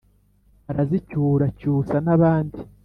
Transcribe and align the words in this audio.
arazicyura 0.69 1.45
cyusa 1.59 1.95
n'abandi 2.05 2.57